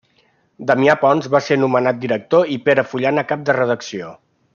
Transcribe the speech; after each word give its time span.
Damià 0.69 0.95
Pons 1.01 1.27
en 1.29 1.33
va 1.35 1.41
ser 1.47 1.57
nomenat 1.63 1.99
director 2.05 2.49
i 2.57 2.57
Pere 2.71 2.87
Fullana 2.95 3.27
cap 3.33 3.45
de 3.51 3.57
redacció. 3.59 4.11